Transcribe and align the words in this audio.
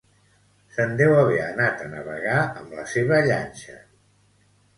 Se'n 0.77 0.95
deu 1.01 1.13
haver 1.17 1.37
anat 1.47 1.83
a 1.83 1.89
navegar 1.91 2.39
amb 2.63 2.73
la 2.79 2.87
seva 2.95 3.21
llanxa 3.29 3.79